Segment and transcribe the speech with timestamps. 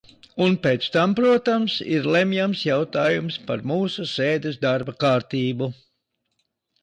[0.43, 5.69] Un pēc tam, protams, ir lemjams jautājums par mūsu sēdes darba kārtību.